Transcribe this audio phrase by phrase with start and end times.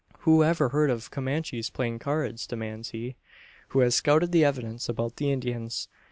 [0.21, 3.17] "Who ever heard of Comanches playing cards?" demands he,
[3.67, 5.89] who has scouted the evidence about the Indians.